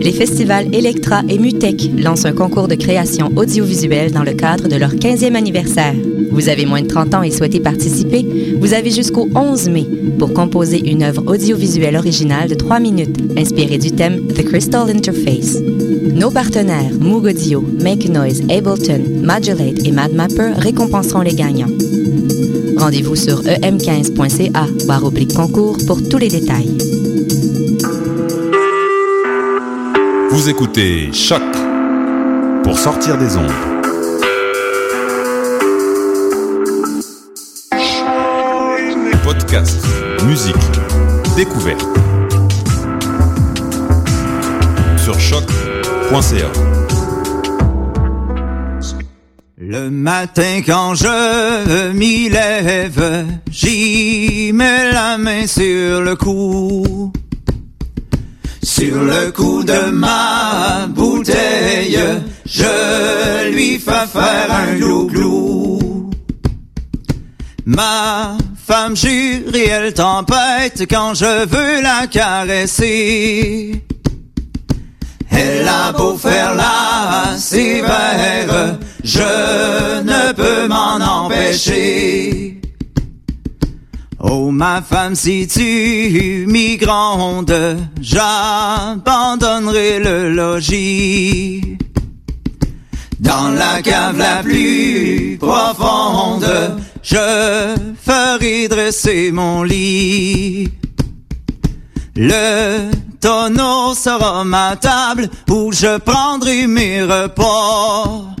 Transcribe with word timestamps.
Les 0.00 0.12
festivals 0.12 0.74
Electra 0.74 1.22
et 1.28 1.38
Mutec 1.38 1.90
lancent 1.96 2.24
un 2.24 2.32
concours 2.32 2.68
de 2.68 2.74
création 2.74 3.30
audiovisuelle 3.36 4.12
dans 4.12 4.22
le 4.22 4.32
cadre 4.32 4.68
de 4.68 4.76
leur 4.76 4.94
15e 4.94 5.34
anniversaire. 5.34 5.94
Vous 6.30 6.48
avez 6.48 6.66
moins 6.66 6.82
de 6.82 6.88
30 6.88 7.14
ans 7.14 7.22
et 7.22 7.30
souhaitez 7.30 7.60
participer? 7.60 8.26
Vous 8.60 8.74
avez 8.74 8.90
jusqu'au 8.90 9.28
11 9.34 9.68
mai 9.68 9.86
pour 10.18 10.32
composer 10.32 10.90
une 10.90 11.02
œuvre 11.02 11.22
audiovisuelle 11.26 11.96
originale 11.96 12.48
de 12.48 12.54
3 12.54 12.80
minutes 12.80 13.16
inspirée 13.36 13.78
du 13.78 13.92
thème 13.92 14.26
The 14.28 14.44
Crystal 14.44 14.90
Interface. 14.90 15.58
Nos 16.12 16.30
partenaires 16.30 16.92
Moog 17.00 17.26
Audio, 17.26 17.64
Make 17.80 18.08
Noise, 18.08 18.42
Ableton, 18.50 19.02
Modulate 19.22 19.86
et 19.86 19.92
MadMapper 19.92 20.52
récompenseront 20.56 21.22
les 21.22 21.34
gagnants. 21.34 21.70
Rendez-vous 22.76 23.16
sur 23.16 23.42
em15.ca 23.42 24.66
barre 24.86 25.04
oblique 25.04 25.34
concours 25.34 25.76
pour 25.86 26.00
tous 26.08 26.18
les 26.18 26.28
détails. 26.28 27.07
Vous 30.38 30.48
écoutez 30.48 31.12
Choc 31.12 31.42
pour 32.62 32.78
sortir 32.78 33.18
des 33.18 33.36
ondes. 33.36 33.50
Podcast, 39.24 39.84
musique, 40.24 40.54
découverte. 41.34 41.84
Sur 44.96 45.18
choc.ca. 45.18 46.52
Le 49.56 49.90
matin 49.90 50.60
quand 50.64 50.94
je 50.94 51.90
m'y 51.90 52.28
lève, 52.28 53.26
j'y 53.50 54.52
mets 54.54 54.92
la 54.92 55.18
main 55.18 55.48
sur 55.48 56.00
le 56.00 56.14
cou. 56.14 57.12
Sur 58.68 59.02
le 59.02 59.32
cou 59.32 59.64
de 59.64 59.90
ma 59.90 60.86
bouteille, 60.90 61.98
je 62.44 63.50
lui 63.50 63.78
fais 63.78 64.06
faire 64.12 64.48
un 64.50 64.74
glou-glou. 64.76 66.10
Ma 67.64 68.36
femme 68.66 68.94
jure 68.94 69.54
et 69.54 69.68
elle 69.68 69.94
tempête 69.94 70.84
quand 70.88 71.14
je 71.14 71.46
veux 71.46 71.80
la 71.82 72.06
caresser. 72.08 73.82
Elle 75.30 75.66
a 75.66 75.90
beau 75.92 76.18
faire 76.18 76.54
la 76.54 77.38
sévère, 77.38 78.76
je 79.02 80.02
ne 80.02 80.32
peux 80.34 80.68
m'en 80.68 81.24
empêcher. 81.24 82.57
Oh 84.30 84.50
ma 84.50 84.82
femme, 84.82 85.14
si 85.14 85.46
tu 85.46 86.44
m'y 86.46 86.76
grondes, 86.76 87.78
j'abandonnerai 87.98 90.00
le 90.00 90.34
logis. 90.34 91.78
Dans 93.18 93.48
la 93.48 93.80
cave 93.80 94.18
la 94.18 94.42
plus 94.42 95.38
profonde, 95.40 96.46
je 97.02 97.74
ferai 98.04 98.68
dresser 98.68 99.32
mon 99.32 99.62
lit. 99.62 100.68
Le 102.14 102.90
tonneau 103.20 103.94
sera 103.94 104.44
ma 104.44 104.76
table 104.76 105.30
où 105.48 105.72
je 105.72 105.96
prendrai 105.98 106.66
mes 106.66 107.02
repas. 107.02 108.36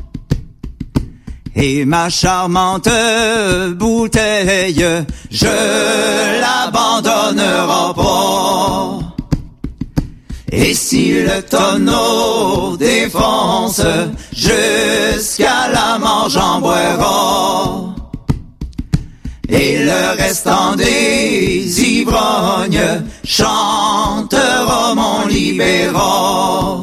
Et 1.60 1.84
ma 1.84 2.08
charmante 2.08 2.88
bouteille, 3.74 4.86
je 5.28 6.40
l'abandonnerai 6.40 7.94
pas. 7.96 8.98
Et 10.52 10.72
si 10.72 11.20
le 11.20 11.42
tonneau 11.42 12.76
défonce, 12.76 13.82
jusqu'à 14.32 15.68
la 15.72 15.98
mort 15.98 16.28
j'en 16.30 16.60
boirai. 16.60 17.88
Et 19.48 19.78
le 19.78 20.16
restant 20.16 20.76
des 20.76 21.82
ivrognes 21.82 23.02
chantera 23.24 24.94
mon 24.94 25.26
libéra. 25.26 26.82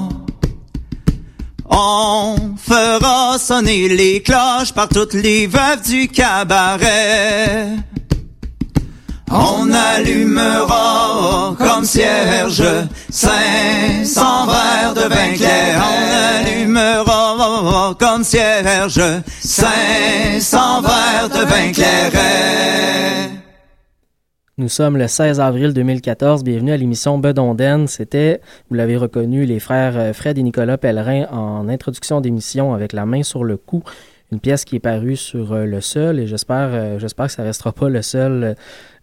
On 1.70 2.55
fera 2.68 3.38
sonner 3.38 3.88
les 3.90 4.22
cloches 4.22 4.74
par 4.74 4.88
toutes 4.90 5.14
les 5.14 5.48
veuves 5.48 5.82
du 5.86 6.08
cabaret. 6.08 7.70
On 9.32 9.72
allumera 9.72 11.56
comme 11.58 11.86
cierge 11.86 12.64
500 13.10 14.46
verres 14.48 14.94
de 14.94 15.02
vin 15.02 15.34
clair. 15.36 15.84
On 15.84 16.46
allumera 16.46 17.96
comme 18.00 18.24
cierge 18.24 19.02
500 19.44 20.82
verres 20.82 21.30
de 21.30 21.46
vin 21.46 21.72
clair. 21.74 22.12
Nous 24.58 24.70
sommes 24.70 24.96
le 24.96 25.10
16 25.10 25.42
avril 25.42 25.74
2014. 25.74 26.46
Bienvenue 26.46 26.72
à 26.72 26.78
l'émission 26.78 27.18
Bedonden. 27.18 27.88
C'était, 27.88 28.40
vous 28.70 28.76
l'avez 28.78 28.96
reconnu, 28.96 29.44
les 29.44 29.60
frères 29.60 30.16
Fred 30.16 30.38
et 30.38 30.44
Nicolas 30.44 30.78
Pellerin 30.78 31.26
en 31.30 31.68
introduction 31.68 32.22
d'émission 32.22 32.74
avec 32.74 32.94
la 32.94 33.06
main 33.06 33.22
sur 33.22 33.44
le 33.44 33.58
cou. 33.58 33.84
Une 34.32 34.40
pièce 34.40 34.64
qui 34.64 34.78
est 34.78 34.80
parue 34.80 35.18
sur 35.18 35.54
le 35.56 35.82
seul 35.82 36.22
et 36.22 36.26
j'espère, 36.26 37.00
j'espère 37.00 37.26
que 37.26 37.34
ça 37.34 37.44
restera 37.44 37.74
pas 37.74 37.90
le 37.90 38.02
seul 38.02 38.56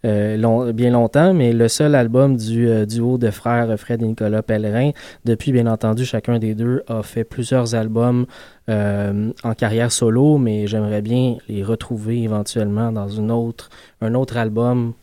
euh, 0.05 0.73
bien 0.73 0.91
longtemps, 0.91 1.33
mais 1.33 1.53
le 1.53 1.69
seul 1.69 1.95
album 1.95 2.37
du 2.37 2.69
euh, 2.69 2.87
duo 2.87 3.19
de 3.19 3.31
frères 3.31 3.79
Fred 3.79 4.03
et 4.03 4.07
Nicolas 4.07 4.43
Pellerin. 4.43 4.91
Depuis, 5.25 5.53
bien 5.53 5.67
entendu, 5.67 6.05
chacun 6.05 6.39
des 6.39 6.55
deux 6.55 6.83
a 6.89 7.03
fait 7.03 7.25
plusieurs 7.25 7.75
albums 7.77 8.27
euh, 8.69 9.31
en 9.45 9.55
carrière 9.55 9.93
solo, 9.93 10.39
mais 10.39 10.67
j'aimerais 10.67 11.03
bien 11.03 11.37
les 11.49 11.62
retrouver 11.62 12.23
éventuellement 12.23 12.91
dans 12.91 13.09
une 13.09 13.31
autre, 13.31 13.69
un 14.01 14.15
autre 14.15 14.39
album 14.39 14.95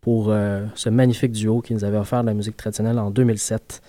pour 0.00 0.32
ce 0.74 0.88
magnifique 0.88 1.32
duo 1.32 1.60
qui 1.60 1.74
nous 1.74 1.84
avait 1.84 1.98
offert 1.98 2.22
de 2.22 2.26
la 2.28 2.34
musique 2.34 2.56
traditionnelle 2.56 2.98
en 2.98 3.10
2007. 3.10 3.82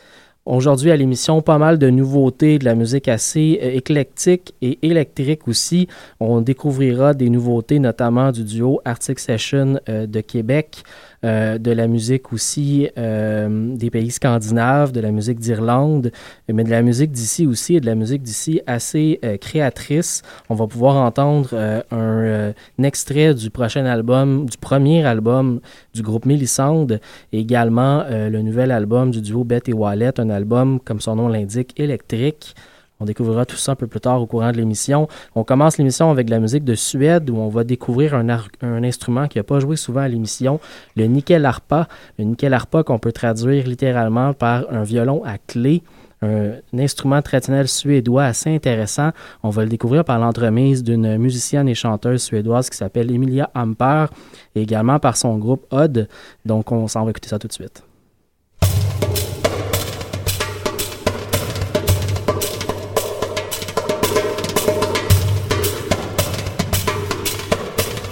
Aujourd'hui 0.45 0.89
à 0.89 0.95
l'émission, 0.95 1.43
pas 1.43 1.59
mal 1.59 1.77
de 1.77 1.91
nouveautés, 1.91 2.57
de 2.57 2.65
la 2.65 2.73
musique 2.73 3.07
assez 3.07 3.59
euh, 3.61 3.73
éclectique 3.73 4.55
et 4.63 4.79
électrique 4.81 5.47
aussi. 5.47 5.87
On 6.19 6.41
découvrira 6.41 7.13
des 7.13 7.29
nouveautés, 7.29 7.77
notamment 7.77 8.31
du 8.31 8.43
duo 8.43 8.81
Arctic 8.83 9.19
Session 9.19 9.79
euh, 9.87 10.07
de 10.07 10.19
Québec, 10.21 10.81
euh, 11.23 11.59
de 11.59 11.69
la 11.69 11.87
musique 11.87 12.33
aussi 12.33 12.89
euh, 12.97 13.75
des 13.75 13.91
pays 13.91 14.09
scandinaves, 14.09 14.91
de 14.91 14.99
la 14.99 15.11
musique 15.11 15.39
d'Irlande, 15.39 16.11
mais 16.51 16.63
de 16.63 16.69
la 16.71 16.81
musique 16.81 17.11
d'ici 17.11 17.45
aussi 17.45 17.75
et 17.75 17.79
de 17.79 17.85
la 17.85 17.93
musique 17.93 18.23
d'ici 18.23 18.61
assez 18.65 19.19
euh, 19.23 19.37
créatrice. 19.37 20.23
On 20.49 20.55
va 20.55 20.65
pouvoir 20.65 20.95
entendre 20.95 21.55
un, 21.55 21.83
un, 21.91 22.83
extrait 22.83 23.35
du 23.35 23.51
prochain 23.51 23.85
album, 23.85 24.47
du 24.49 24.57
premier 24.57 25.05
album 25.05 25.59
du 25.93 26.01
groupe 26.01 26.25
Mélissande, 26.25 26.99
et 27.31 27.39
également 27.39 28.03
le 28.09 28.41
nouvel 28.41 28.71
album 28.71 29.11
du 29.11 29.21
duo 29.21 29.43
Beth 29.43 29.69
et 29.69 29.73
Wallet, 29.73 30.19
un 30.19 30.29
album, 30.29 30.79
comme 30.79 30.99
son 30.99 31.15
nom 31.17 31.27
l'indique, 31.27 31.79
électrique. 31.79 32.55
On 33.01 33.05
découvrira 33.05 33.47
tout 33.47 33.55
ça 33.55 33.71
un 33.71 33.75
peu 33.75 33.87
plus 33.87 33.99
tard 33.99 34.21
au 34.21 34.27
courant 34.27 34.51
de 34.51 34.57
l'émission. 34.57 35.07
On 35.33 35.43
commence 35.43 35.79
l'émission 35.79 36.11
avec 36.11 36.27
de 36.27 36.31
la 36.31 36.39
musique 36.39 36.63
de 36.63 36.75
Suède 36.75 37.31
où 37.31 37.37
on 37.37 37.49
va 37.49 37.63
découvrir 37.63 38.13
un, 38.13 38.29
instrument 38.61 39.27
qui 39.27 39.39
n'a 39.39 39.43
pas 39.43 39.59
joué 39.59 39.75
souvent 39.75 40.01
à 40.01 40.07
l'émission, 40.07 40.59
le 40.95 41.05
nickel 41.05 41.43
harpa. 41.47 41.87
Le 42.19 42.25
nickel 42.25 42.53
harpa 42.53 42.83
qu'on 42.83 42.99
peut 42.99 43.11
traduire 43.11 43.65
littéralement 43.65 44.33
par 44.35 44.71
un 44.71 44.83
violon 44.83 45.23
à 45.25 45.39
clé. 45.39 45.81
Un, 46.21 46.51
un, 46.73 46.77
instrument 46.77 47.19
traditionnel 47.23 47.67
suédois 47.67 48.25
assez 48.25 48.53
intéressant. 48.53 49.09
On 49.41 49.49
va 49.49 49.63
le 49.63 49.69
découvrir 49.69 50.05
par 50.05 50.19
l'entremise 50.19 50.83
d'une 50.83 51.17
musicienne 51.17 51.67
et 51.67 51.73
chanteuse 51.73 52.21
suédoise 52.21 52.69
qui 52.69 52.77
s'appelle 52.77 53.11
Emilia 53.11 53.49
Amper 53.55 54.05
et 54.53 54.61
également 54.61 54.99
par 54.99 55.17
son 55.17 55.39
groupe 55.39 55.65
Odd. 55.71 56.07
Donc 56.45 56.71
on 56.71 56.87
s'en 56.87 57.03
va 57.03 57.09
écouter 57.09 57.29
ça 57.29 57.39
tout 57.39 57.47
de 57.47 57.53
suite. 57.53 57.81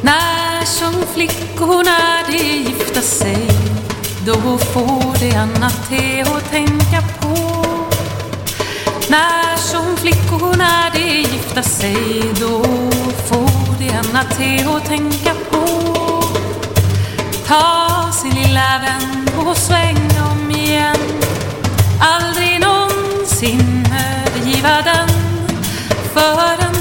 När 0.09 0.65
som 0.65 0.94
flickorna 1.13 1.97
de 2.27 2.38
gifta 2.38 3.01
sig 3.01 3.47
då 4.25 4.57
får 4.57 5.19
de 5.19 5.35
annat 5.35 5.89
te 5.89 6.21
att 6.21 6.51
tänka 6.51 7.01
på. 7.21 7.65
När 9.09 9.57
som 9.57 9.97
flickorna 9.97 10.89
de 10.94 11.00
gifta 11.00 11.63
sig 11.63 12.21
då 12.39 12.63
får 13.27 13.79
de 13.79 13.89
annat 13.89 14.38
te 14.38 14.65
att 14.65 14.85
tänka 14.85 15.33
på. 15.51 15.65
Ta 17.47 18.11
sin 18.11 18.35
lilla 18.35 18.81
vän 18.81 19.47
och 19.47 19.57
sväng 19.57 20.09
om 20.31 20.51
igen. 20.51 20.97
Aldrig 22.01 22.59
någonsin 22.59 23.88
övergiva 23.94 24.81
den 24.81 25.09
förrän 26.13 26.78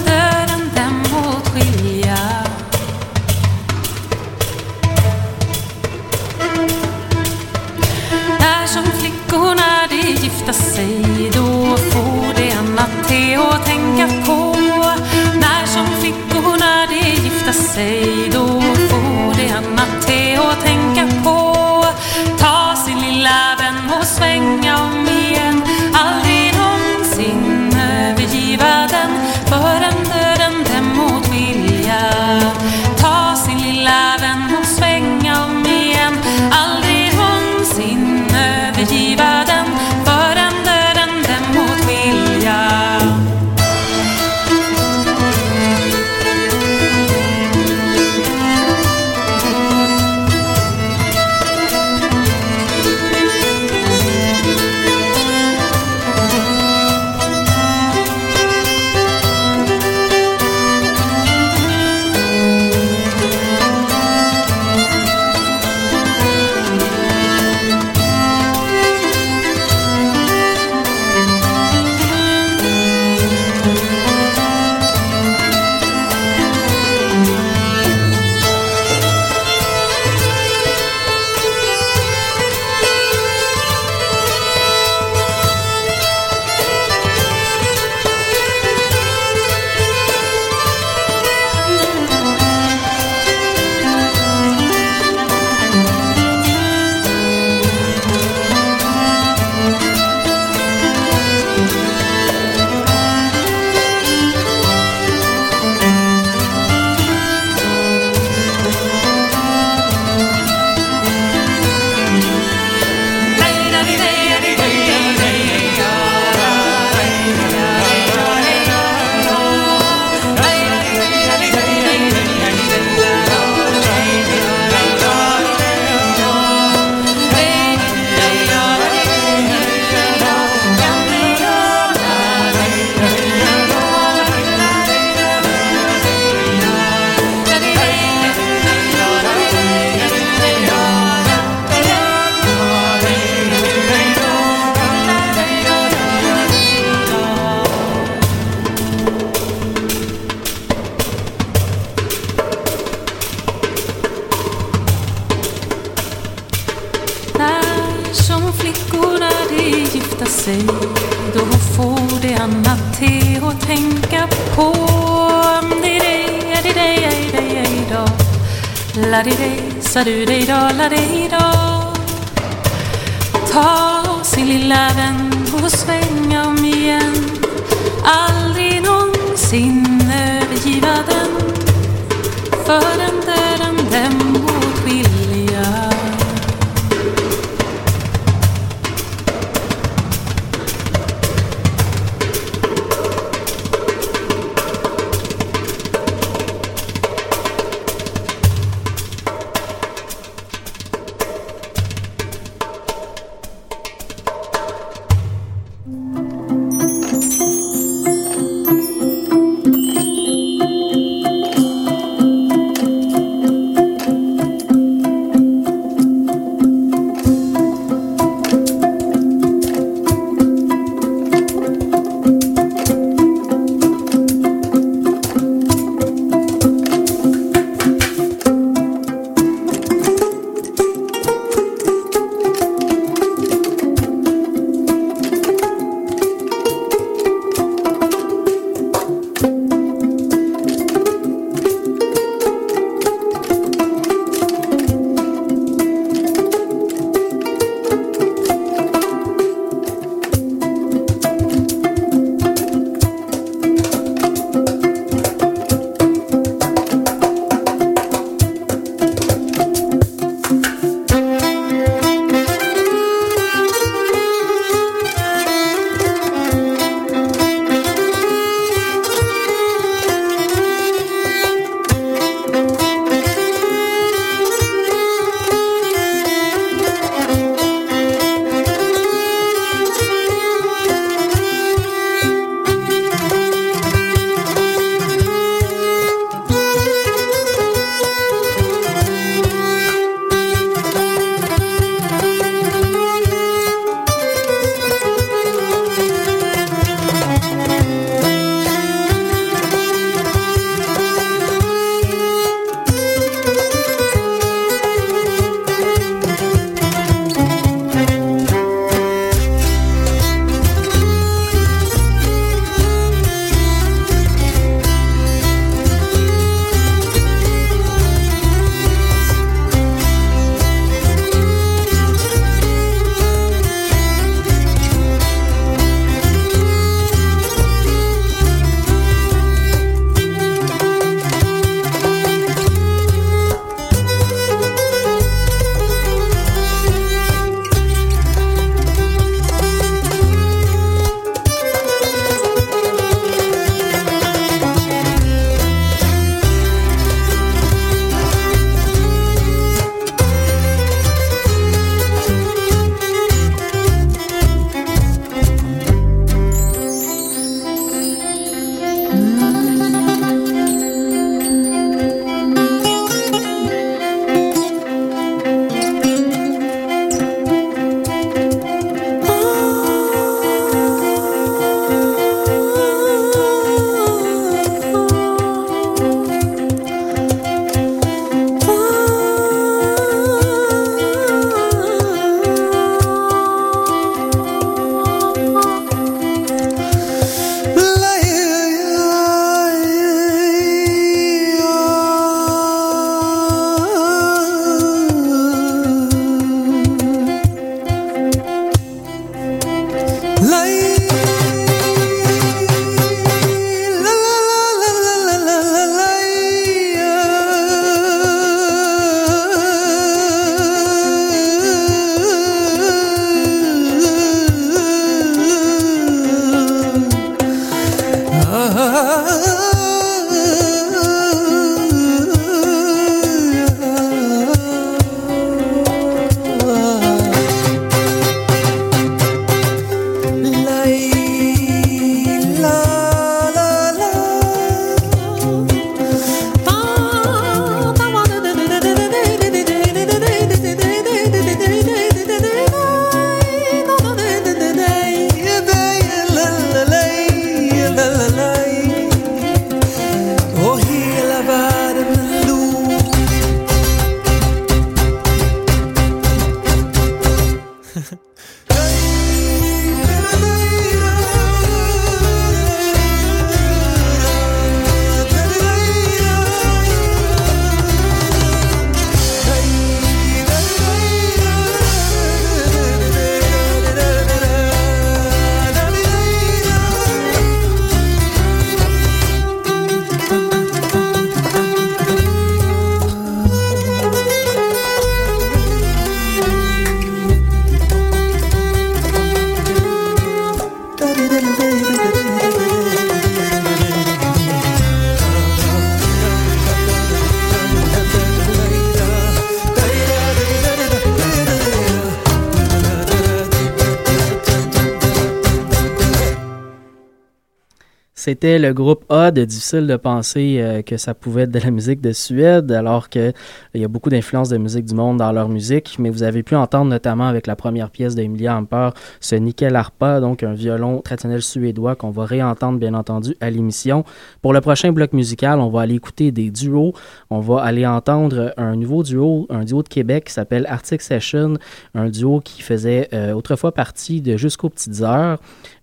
C'était 508.28 508.58
le 508.58 508.74
groupe 508.74 509.10
A 509.10 509.30
de 509.30 509.42
Difficile 509.46 509.86
de 509.86 509.96
penser 509.96 510.58
euh, 510.60 510.82
que 510.82 510.98
ça 510.98 511.14
pouvait 511.14 511.44
être 511.44 511.50
de 511.50 511.60
la 511.60 511.70
musique 511.70 512.02
de 512.02 512.12
Suède, 512.12 512.70
alors 512.72 513.08
qu'il 513.08 513.32
y 513.74 513.82
a 513.82 513.88
beaucoup 513.88 514.10
d'influences 514.10 514.50
de 514.50 514.58
musique 514.58 514.84
du 514.84 514.94
monde 514.94 515.16
dans 515.16 515.32
leur 515.32 515.48
musique. 515.48 515.96
Mais 515.98 516.10
vous 516.10 516.22
avez 516.22 516.42
pu 516.42 516.54
entendre 516.54 516.90
notamment 516.90 517.26
avec 517.26 517.46
la 517.46 517.56
première 517.56 517.88
pièce 517.88 518.14
d'Emilia 518.14 518.54
Amper 518.54 518.90
ce 519.20 519.34
nickel 519.34 519.76
arpa, 519.76 520.20
donc 520.20 520.42
un 520.42 520.52
violon 520.52 521.00
traditionnel 521.00 521.40
suédois 521.40 521.96
qu'on 521.96 522.10
va 522.10 522.26
réentendre 522.26 522.78
bien 522.78 522.92
entendu 522.92 523.34
à 523.40 523.48
l'émission. 523.48 524.04
Pour 524.42 524.52
le 524.52 524.60
prochain 524.60 524.92
bloc 524.92 525.14
musical, 525.14 525.58
on 525.58 525.70
va 525.70 525.80
aller 525.80 525.94
écouter 525.94 526.30
des 526.30 526.50
duos. 526.50 526.92
On 527.30 527.40
va 527.40 527.62
aller 527.62 527.86
entendre 527.86 528.52
un 528.58 528.76
nouveau 528.76 529.04
duo, 529.04 529.46
un 529.48 529.64
duo 529.64 529.82
de 529.82 529.88
Québec 529.88 530.24
qui 530.24 530.34
s'appelle 530.34 530.66
Arctic 530.68 531.00
Session, 531.00 531.54
un 531.94 532.10
duo 532.10 532.40
qui 532.44 532.60
faisait 532.60 533.08
euh, 533.14 533.32
autrefois 533.32 533.72
partie 533.72 534.20
de 534.20 534.36
Jusqu'aux 534.36 534.68
petites 534.68 535.00
heures. 535.00 535.38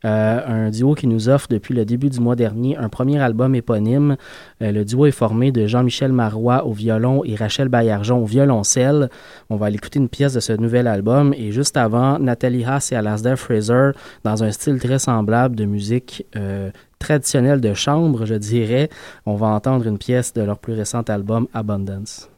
Euh, 0.06 0.40
un 0.46 0.70
duo 0.70 0.94
qui 0.94 1.08
nous 1.08 1.30
offre 1.30 1.48
depuis 1.50 1.74
le 1.74 1.84
début 1.84 2.10
du 2.10 2.20
mois 2.20 2.36
dernier 2.36 2.78
un 2.78 2.90
premier 2.90 3.20
album 3.20 3.56
éponyme. 3.56 4.18
Euh, 4.62 4.72
le 4.72 4.86
duo 4.86 5.08
est 5.08 5.12
formé 5.12 5.52
de 5.52 5.66
Jean-Michel 5.66 6.12
Marois 6.12 6.66
au 6.66 6.74
violon 6.74 7.24
et 7.26 7.36
Rachel 7.36 7.70
Baillargeon 7.70 8.22
au 8.22 8.26
violoncelle. 8.26 9.10
On 9.50 9.56
va 9.56 9.68
aller 9.68 9.76
écouter 9.76 10.00
une 10.00 10.10
pièce 10.10 10.34
de 10.34 10.40
ce 10.40 10.54
nouvel 10.54 10.88
album 10.88 11.34
et 11.36 11.52
juste 11.52 11.76
avant, 11.76 12.20
Nathalie 12.20 12.66
Haas 12.66 12.90
et 12.92 12.96
Alasdair 12.96 13.40
Fraser 13.40 13.92
dans 14.24 14.44
un 14.44 14.52
style 14.52 14.80
très 14.80 15.00
semblable 15.00 15.56
de 15.56 15.66
musique 15.66 16.26
euh, 16.36 16.70
traditionnelle 17.00 17.62
de 17.62 17.74
chambre, 17.74 18.26
je 18.26 18.36
dirais. 18.36 18.90
On 19.26 19.36
va 19.36 19.48
entendre 19.48 19.88
une 19.88 19.98
pièce 19.98 20.34
de 20.34 20.42
leur 20.42 20.60
plus 20.60 20.74
récent 20.74 21.02
album 21.02 21.48
Abundance. 21.54 22.30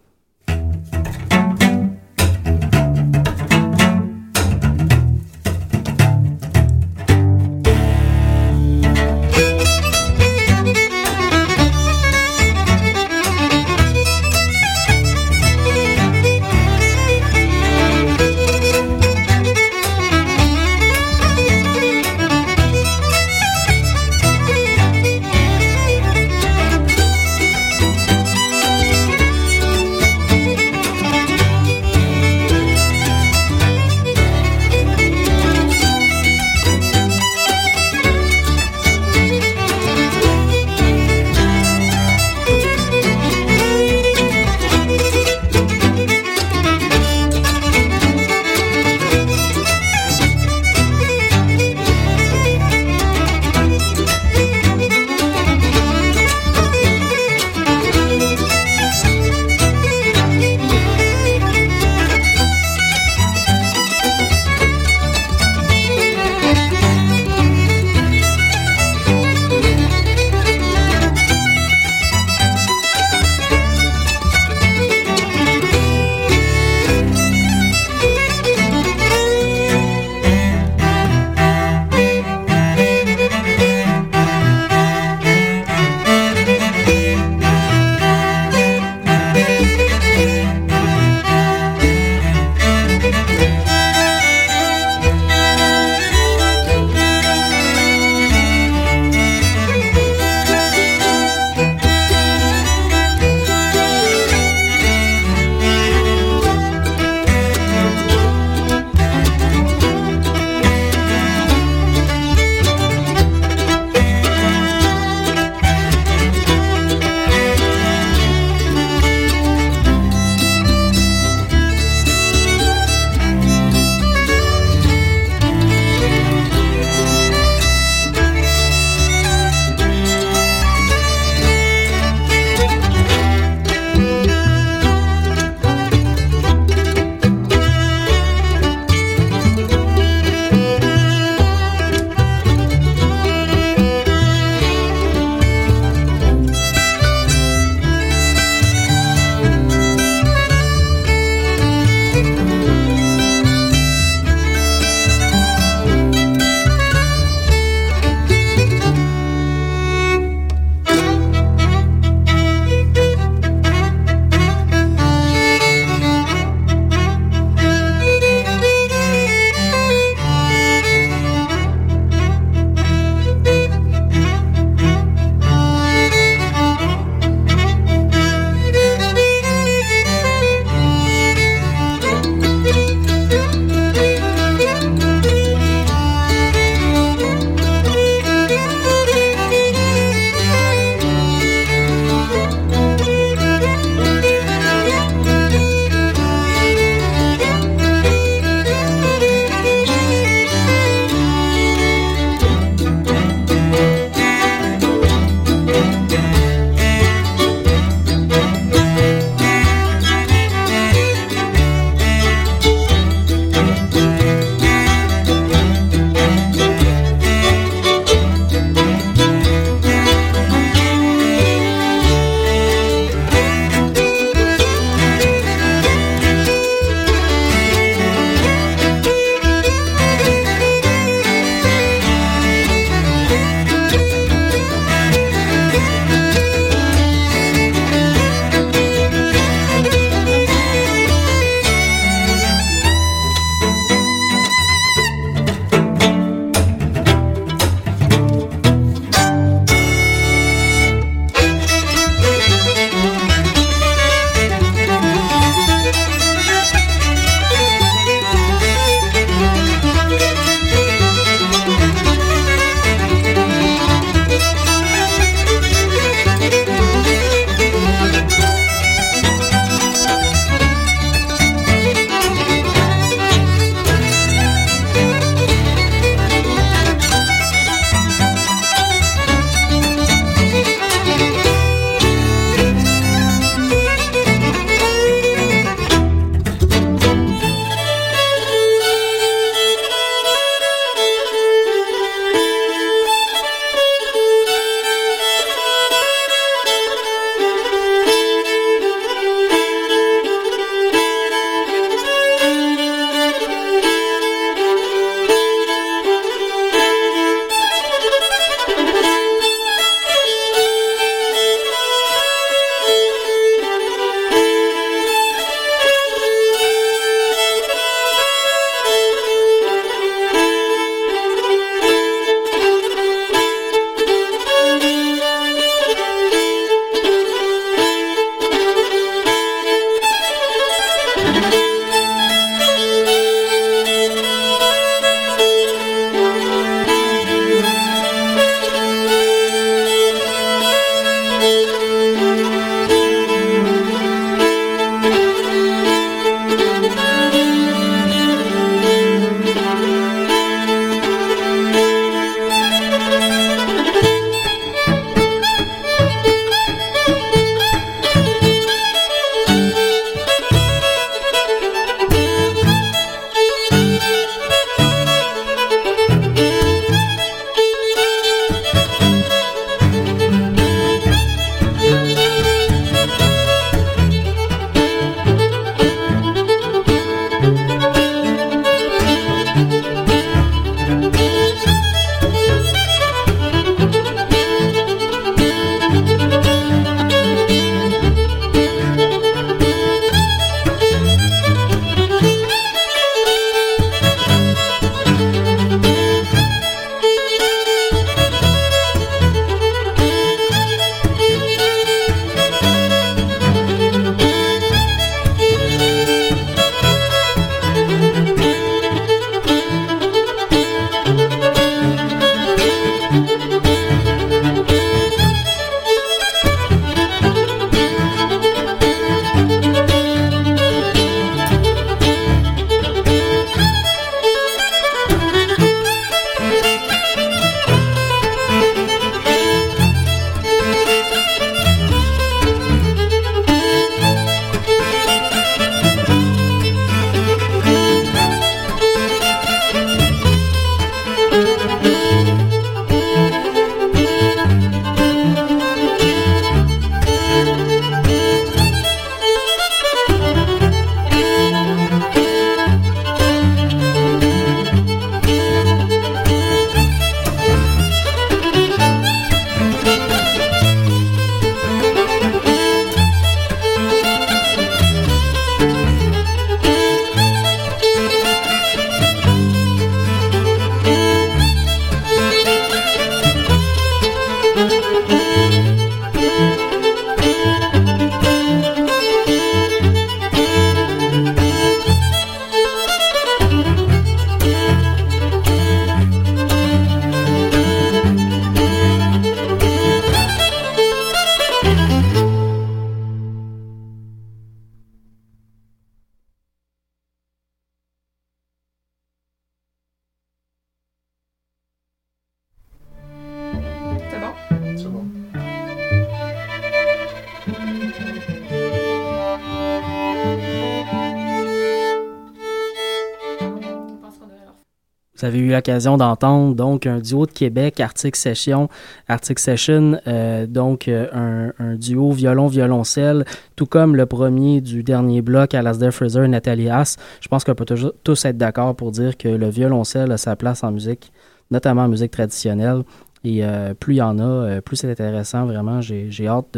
Avez 515.27 515.39
eu 515.39 515.51
l'occasion 515.51 515.97
d'entendre 515.97 516.55
donc 516.55 516.87
un 516.87 516.99
duo 516.99 517.25
de 517.25 517.31
Québec, 517.31 517.79
Arctic 517.79 518.15
Session, 518.15 518.69
Arctic 519.07 519.37
Session, 519.39 519.99
euh, 520.07 520.47
donc 520.47 520.87
euh, 520.87 521.51
un, 521.59 521.75
duo 521.75 522.11
violon-violoncelle, 522.11 523.25
tout 523.55 523.65
comme 523.65 523.95
le 523.95 524.05
premier 524.05 524.61
du 524.61 524.83
dernier 524.83 525.21
bloc, 525.21 525.53
Alasdair 525.53 525.93
Fraser 525.93 526.23
et 526.23 526.27
Nathalie 526.27 526.69
Haas. 526.69 526.97
Je 527.21 527.27
pense 527.27 527.43
qu'on 527.43 527.55
peut 527.55 527.65
tous 528.03 528.25
être 528.25 528.37
d'accord 528.37 528.75
pour 528.75 528.91
dire 528.91 529.17
que 529.17 529.27
le 529.27 529.49
violoncelle 529.49 530.11
a 530.11 530.17
sa 530.17 530.35
place 530.35 530.63
en 530.63 530.71
musique, 530.71 531.11
notamment 531.51 531.83
en 531.83 531.87
musique 531.87 532.11
traditionnelle. 532.11 532.83
Et 533.23 533.43
euh, 533.43 533.73
plus 533.73 533.95
il 533.95 533.97
y 533.97 534.01
en 534.01 534.19
a, 534.19 534.61
plus 534.61 534.77
c'est 534.77 534.89
intéressant, 534.89 535.45
vraiment. 535.45 535.81
J'ai 535.81 536.27
hâte 536.27 536.57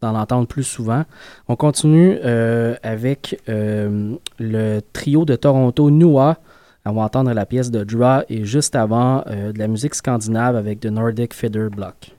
d'en 0.00 0.14
entendre 0.16 0.48
plus 0.48 0.64
souvent. 0.64 1.04
On 1.48 1.54
continue 1.54 2.18
avec 2.82 3.40
le 3.46 4.80
trio 4.92 5.24
de 5.24 5.36
Toronto, 5.36 5.90
Nua. 5.90 6.38
On 6.88 6.92
va 6.92 7.02
entendre 7.02 7.30
la 7.34 7.44
pièce 7.44 7.70
de 7.70 7.84
Draw 7.84 8.22
et 8.30 8.46
juste 8.46 8.74
avant 8.74 9.22
euh, 9.26 9.52
de 9.52 9.58
la 9.58 9.68
musique 9.68 9.94
scandinave 9.94 10.56
avec 10.56 10.80
The 10.80 10.86
Nordic 10.86 11.34
Feather 11.34 11.68
Block. 11.68 12.17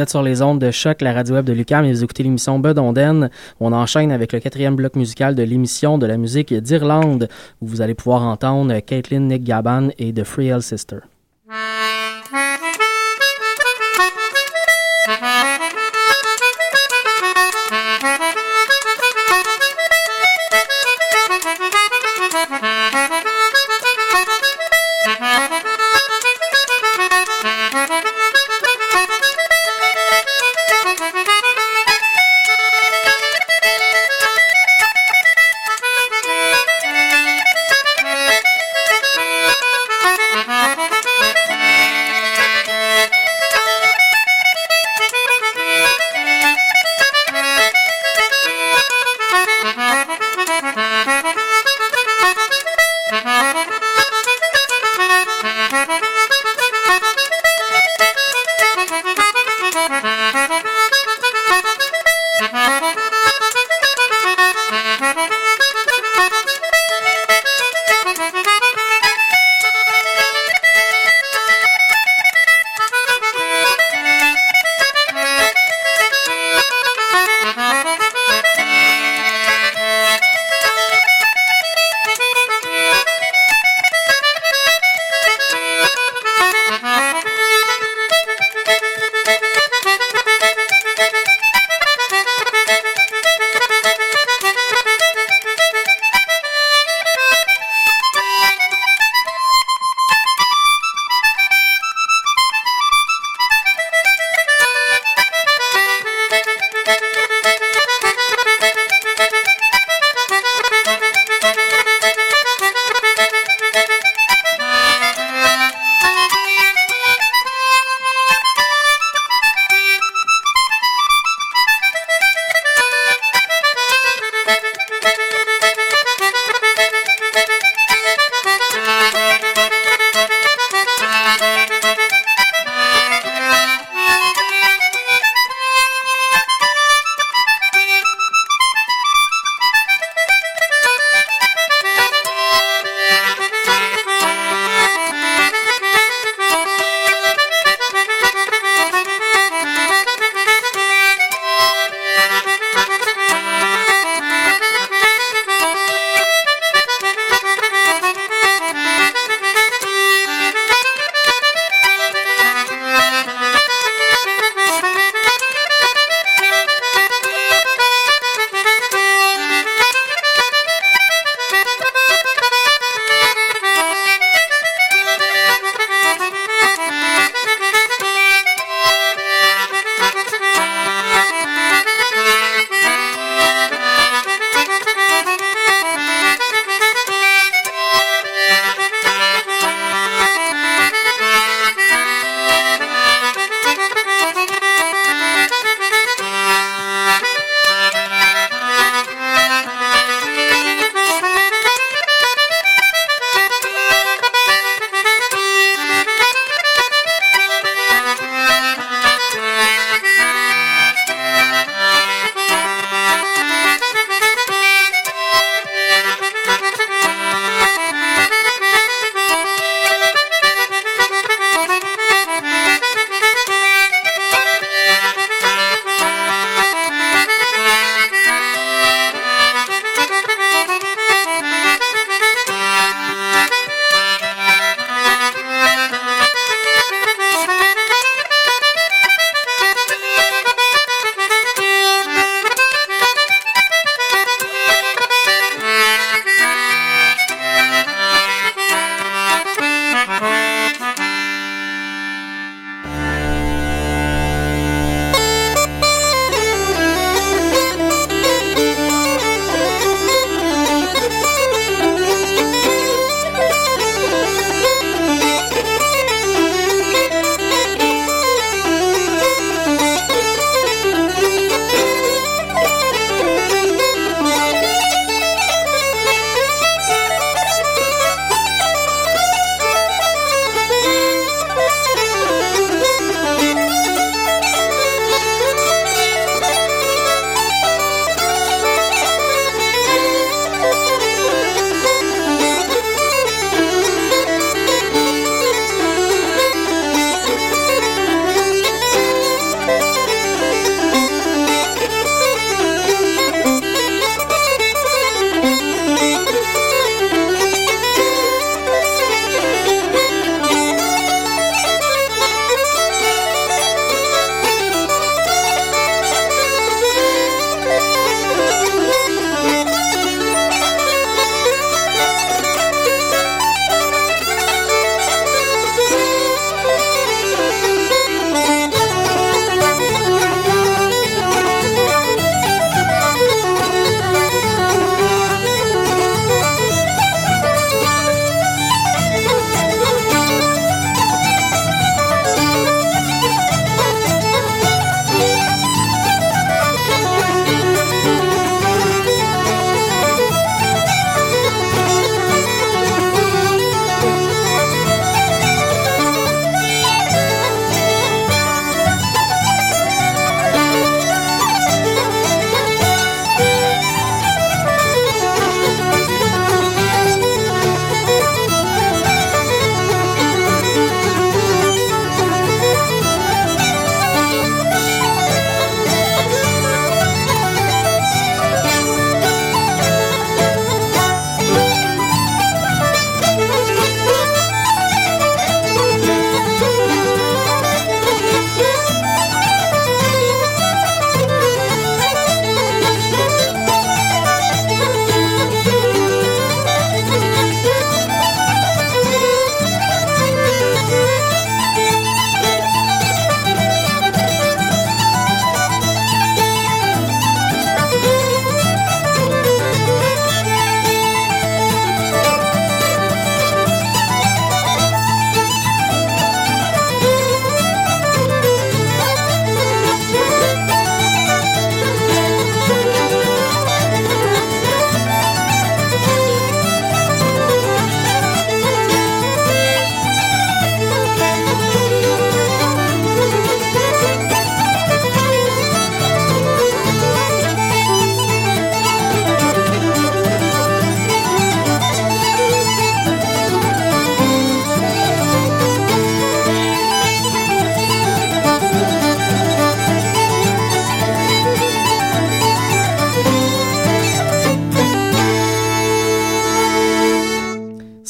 Vous 0.00 0.04
êtes 0.04 0.08
sur 0.08 0.22
les 0.22 0.40
ondes 0.40 0.58
de 0.58 0.70
choc, 0.70 1.02
la 1.02 1.12
radio 1.12 1.34
web 1.34 1.44
de 1.44 1.52
Lucam 1.52 1.84
et 1.84 1.92
vous 1.92 2.02
écoutez 2.02 2.22
l'émission 2.22 2.58
Bedonden. 2.58 3.28
On 3.60 3.74
enchaîne 3.74 4.12
avec 4.12 4.32
le 4.32 4.40
quatrième 4.40 4.74
bloc 4.74 4.96
musical 4.96 5.34
de 5.34 5.42
l'émission 5.42 5.98
de 5.98 6.06
la 6.06 6.16
musique 6.16 6.54
d'Irlande 6.54 7.28
où 7.60 7.66
vous 7.66 7.82
allez 7.82 7.92
pouvoir 7.92 8.22
entendre 8.22 8.78
Caitlin 8.78 9.20
Nick 9.20 9.44
Gaban 9.44 9.90
et 9.98 10.14
The 10.14 10.24
Free 10.24 10.50
Sister. 10.62 11.00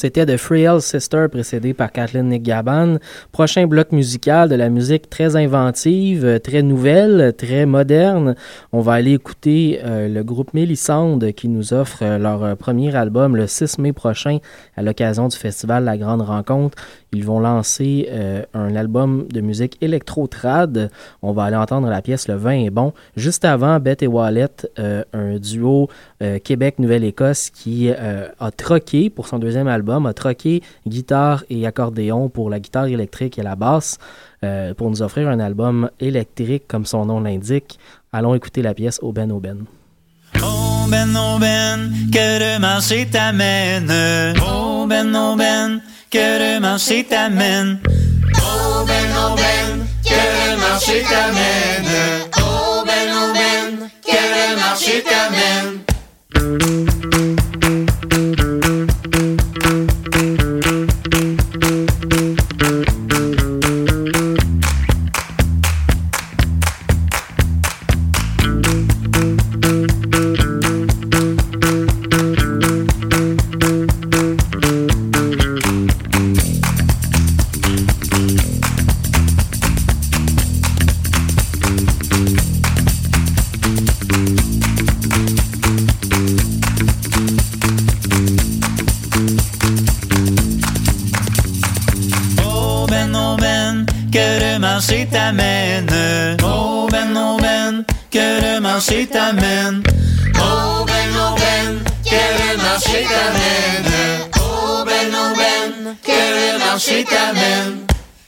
C'était 0.01 0.25
The 0.25 0.39
Frail 0.39 0.81
Sister 0.81 1.27
précédé 1.31 1.75
par 1.75 1.93
Kathleen 1.93 2.29
Nick 2.29 2.43
Gaban. 2.43 2.97
Prochain 3.41 3.67
bloc 3.67 3.93
musical 3.93 4.51
de 4.51 4.55
la 4.55 4.69
musique 4.69 5.09
très 5.09 5.35
inventive, 5.35 6.41
très 6.41 6.61
nouvelle, 6.61 7.33
très 7.35 7.65
moderne. 7.65 8.35
On 8.71 8.83
va 8.83 8.93
aller 8.93 9.15
écouter 9.15 9.81
euh, 9.83 10.09
le 10.09 10.23
groupe 10.23 10.53
Mélissande 10.53 11.33
qui 11.33 11.49
nous 11.49 11.73
offre 11.73 12.03
euh, 12.03 12.19
leur 12.19 12.45
euh, 12.45 12.55
premier 12.55 12.95
album 12.95 13.37
le 13.37 13.47
6 13.47 13.79
mai 13.79 13.95
prochain 13.95 14.41
à 14.77 14.83
l'occasion 14.83 15.29
du 15.29 15.39
festival 15.39 15.85
La 15.85 15.97
Grande 15.97 16.21
Rencontre. 16.21 16.77
Ils 17.13 17.25
vont 17.25 17.41
lancer 17.41 18.09
un 18.55 18.77
album 18.77 19.27
de 19.33 19.41
musique 19.41 19.77
électro-trad. 19.81 20.93
On 21.23 21.33
va 21.33 21.43
aller 21.43 21.57
entendre 21.57 21.89
la 21.89 22.03
pièce 22.03 22.29
Le 22.29 22.35
vin 22.35 22.53
est 22.53 22.71
bon. 22.71 22.93
Juste 23.17 23.45
avant, 23.45 23.81
Beth 23.81 24.05
et 24.05 24.07
Wallet, 24.07 24.47
un 24.77 25.37
duo 25.39 25.89
Québec-Nouvelle-Écosse 26.21 27.51
qui 27.51 27.91
a 27.91 28.51
troqué 28.57 29.11
pour 29.11 29.27
son 29.27 29.41
deuxième 29.41 29.67
album, 29.67 30.07
a 30.07 30.15
troqué 30.15 30.63
guitare 30.87 31.43
et 31.51 31.67
accordéon 31.67 32.29
pour 32.29 32.49
la 32.49 32.61
guitare 32.61 32.87
électrique 32.87 33.30
et 33.39 33.43
la 33.43 33.57
basse. 33.57 33.99
pour 34.77 34.91
nous 34.91 35.03
offrir 35.03 35.29
un 35.29 35.41
album 35.41 35.91
électrique 36.01 36.65
comme 36.67 36.87
son 36.87 37.07
nom 37.07 37.21
l'indique. 37.21 37.79
Allons 38.13 38.35
écouter 38.35 38.63
la 38.63 38.75
pièce 38.75 38.99
Aubaine 39.03 39.33
Aubaine. 39.33 39.65
Aubaine 40.43 41.17
Aubaine, 41.17 41.93
que 42.13 42.39
le 42.41 42.59
marché 42.59 43.07
t'amène. 43.11 43.91
Aubaine 44.41 45.15
Aubaine, 45.15 45.81
que 46.11 46.19
le 46.19 46.61
marché 46.61 47.05
t'amène. 47.05 47.79
Aubaine 48.35 49.17
Aubaine, 49.17 49.87
que 50.05 50.11
le 50.11 50.57
marché 50.59 51.03
t'amène. 51.09 51.89
Aubaine 52.37 53.15
Aubaine, 53.15 53.91
que 54.05 54.11
le 54.11 54.57
marché 54.57 55.05
t'amène. 55.05 56.90
Marché 98.81 99.07
t'amène. 99.07 99.83
Aubaine, 100.37 101.15
aubaine, 101.15 101.81
que 102.03 102.23
le 102.41 102.57
marché 102.57 103.05
t'amène? 103.13 103.93
Aubaine, 104.37 105.15
aubaine, 105.15 105.97
que 106.03 106.11
le 106.11 106.59
marché 106.65 107.05
t'amène? 107.05 107.81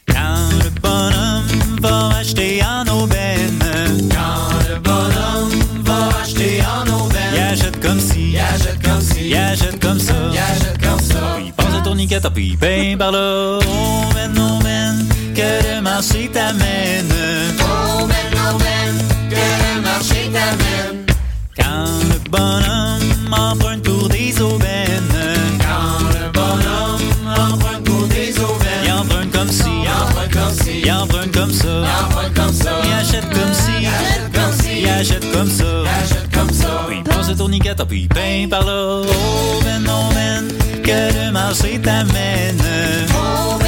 Quand 0.06 0.50
le 0.62 0.68
bonhomme 0.78 1.80
va 1.80 2.18
acheter 2.18 2.60
en 2.62 2.86
aubaine. 2.86 3.64
Quand 4.10 4.68
le 4.68 4.78
bonhomme 4.78 5.58
va 5.84 6.10
acheter 6.22 6.60
en 6.60 6.86
aubaine. 7.00 7.32
Il 7.32 7.40
achète 7.40 7.80
comme 7.80 8.00
si. 8.00 8.32
Il 8.32 8.38
achète 8.38 8.82
comme 8.84 9.00
si. 9.00 9.28
Il 9.30 9.34
achète 9.34 9.80
comme 9.80 9.98
ça. 9.98 10.14
Il 10.32 10.38
achète 10.38 10.82
comme 10.82 11.00
ça. 11.00 11.38
Il 11.46 11.52
passe 11.54 11.74
le 11.74 11.82
tourniquet, 11.82 12.20
puis 12.34 12.58
paye 12.58 12.94
par 12.94 13.10
là. 13.10 13.56
Aubaine, 13.56 14.38
aubaine, 14.38 15.08
que 15.34 15.74
le 15.76 15.80
marché 15.80 16.30
t'amène? 16.30 17.61
Marché 20.02 20.30
t'amène. 20.32 21.06
Quand 21.56 21.86
le 22.08 22.30
bonhomme 22.30 23.32
emprunte 23.32 23.82
pour 23.82 24.08
des 24.08 24.40
aubaines. 24.40 25.14
Quand 25.60 26.08
le 26.08 26.30
bonhomme 26.32 27.00
emprunte 27.28 27.84
pour 27.84 28.06
des 28.08 28.36
aubaines. 28.40 28.84
Il 28.84 28.92
emprunte 28.92 29.30
comme 29.32 29.50
si. 29.50 29.62
Il 29.64 29.88
emprunte 29.88 30.32
comme 30.32 30.54
si. 30.60 30.80
Il 30.84 30.92
emprunte 30.92 31.32
comme 31.32 31.52
ça. 31.52 31.68
Il 31.68 32.04
emprunte 32.04 32.34
comme 32.34 32.52
ça. 32.52 32.70
Il 32.84 32.92
achète 32.92 33.28
comme 33.30 33.54
si. 33.54 33.72
Il 33.80 33.86
achète 33.86 34.32
comme 34.32 34.52
si. 34.60 34.80
Il 34.80 34.88
achète 34.88 35.32
comme 35.32 35.50
ça. 35.50 35.64
Il 35.64 35.88
achète 35.88 36.30
comme 36.34 36.52
ça. 36.52 36.84
Puis 36.88 36.96
il 36.98 37.04
passe 37.04 37.28
le 37.28 37.36
tourniquet, 37.36 37.74
puis 37.88 38.00
il 38.02 38.08
paye 38.08 38.46
par 38.48 38.64
là. 38.64 39.02
Aubaine, 39.02 39.88
aubaine, 39.88 40.48
que 40.82 41.26
le 41.26 41.30
marché 41.30 41.80
t'amène. 41.80 42.58
Aubaine, 43.10 43.61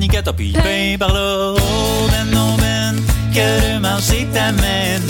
Tourniquet, 0.00 0.32
puis 0.34 0.52
paye 0.52 0.96
par 0.96 1.12
là. 1.12 1.50
Aubaine, 1.50 2.34
aubaine, 2.34 3.02
que 3.34 3.74
le 3.74 3.80
marché 3.80 4.26
t'amène. 4.32 5.02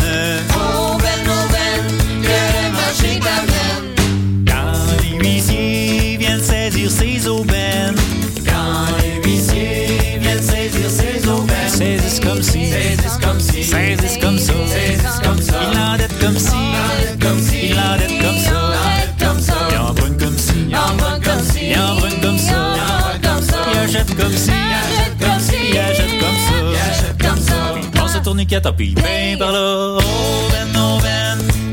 Aubaine, 0.51 1.28
aubaine, 1.30 1.97
que 2.20 2.26
le 2.26 2.72
marché 2.72 3.20
t'amène. 3.20 3.95
Quand 4.45 4.72
les 5.01 5.24
huissiers 5.24 6.16
viennent 6.18 6.43
saisir 6.43 6.91
ses 6.91 7.28
aubaines. 7.28 7.95
Quand 8.45 8.86
les 9.01 9.30
huissiers 9.30 10.18
viennent 10.20 10.43
saisir 10.43 10.91
ses 10.91 11.28
aubaines. 11.28 11.68
Saisissent 11.68 12.18
comme 12.18 12.43
si. 12.43 12.70
Saisissent 12.70 13.18
comme 13.22 13.38
si. 13.38 13.62
Saisissent 13.62 14.18
comme 14.18 14.38
ça. 14.38 14.55
Saisissent 14.66 15.20
comme 15.22 15.41
ça. 15.41 15.55
Il 15.70 15.78
l'endette 15.78 16.18
comme 16.18 16.36
si. 16.36 16.57
comme 17.20 17.41
si. 17.41 17.66
Il 17.66 17.76
l'endette 17.76 18.20
comme 18.20 18.38
ça. 18.38 18.72
comme 19.20 19.41
ça. 19.41 19.55
Il 19.70 19.78
emprunte 19.78 20.18
comme 20.18 20.36
si. 20.36 20.53
Il 20.68 20.76
emprunte 20.76 21.22
comme 21.22 21.45
si. 21.45 21.70
Il 21.70 21.78
emprunte 21.78 22.20
comme 22.20 22.38
ça. 22.38 22.74
Il 22.74 22.82
emprunte 22.82 23.22
comme 23.22 23.43
ça. 23.43 23.57
Il 23.72 23.78
achète 23.78 24.16
comme 24.16 24.36
si. 24.36 24.59
Puis 28.76 28.95
par 29.39 29.53
là. 29.53 29.99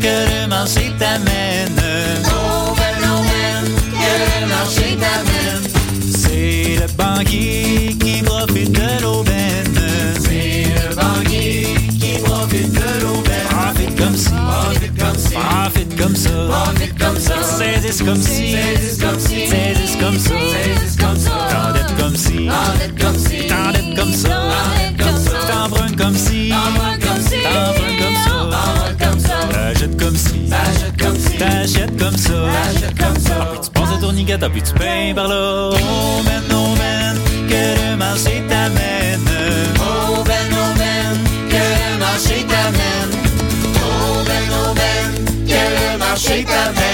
Que 0.02 0.08
le 0.08 0.48
marché 0.48 0.92
t'amène. 0.98 1.76
Que 3.94 4.12
le 4.42 4.48
marché 4.48 4.98
t'amène. 5.00 5.64
C'est 6.16 6.78
le 6.82 6.88
banquier 6.98 7.96
qui 8.00 8.24
profite 8.24 8.72
de 8.72 9.02
l'aubaine. 9.02 9.80
C'est 10.20 10.66
le 10.66 10.96
banquier 10.96 11.68
qui 12.00 12.20
profite 12.24 12.72
de 12.72 13.02
l'aubaine. 13.04 13.48
Profite 13.50 13.96
comme 13.96 14.18
si. 14.18 14.30
Profite 14.30 14.98
comme 14.98 15.18
si. 15.18 15.36
Profite 15.36 15.96
comme 15.96 16.16
ça. 16.16 16.32
Profite 16.50 16.98
comme 16.98 17.20
ça. 17.20 17.34
Comme 18.06 18.22
si. 18.22 18.52
Saisissent 18.52 19.00
comme 19.00 19.20
si. 19.20 19.48
Comme 20.00 20.20
ça. 20.20 20.34
Comme 21.00 21.20
ça. 21.20 21.32
T'endettes 21.52 21.96
comme 22.00 22.16
si. 22.16 22.48
T'endettes 22.48 22.98
comme 23.00 23.18
si. 23.18 23.48
T'endettes 23.48 23.96
comme 23.96 24.14
ça. 24.14 24.30
T'endettes 24.30 24.98
comme 24.98 25.18
ça. 25.24 25.32
T'empruntes 25.48 25.96
comme 25.96 26.16
si. 26.16 26.37
T'achètes 31.68 32.00
comme 32.00 32.16
ça. 32.16 32.34
Comme 32.98 33.20
ça. 33.20 33.50
Puis 33.52 33.60
tu 33.62 33.70
passes 33.72 33.94
le 33.94 34.00
tourniquet, 34.00 34.38
puis 34.38 34.62
tu 34.62 34.74
payes 34.74 35.14
par 35.14 35.28
là. 35.28 35.68
Aubaine, 35.68 36.54
aubaine, 36.54 37.20
que 37.50 37.92
le 37.92 37.98
marché 37.98 38.42
t'amène. 38.48 39.28
Aubaine, 39.76 40.54
aubaine, 40.54 41.24
que 41.50 41.56
le 41.56 42.00
marché 42.00 42.46
t'amène. 42.48 43.12
Aubaine, 43.84 44.72
aubaine, 44.72 45.26
que 45.46 45.52
le 45.52 45.98
marché 45.98 46.46
t'amène. 46.46 46.87